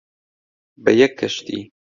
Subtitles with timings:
[0.83, 1.61] بە یەک کەشتی،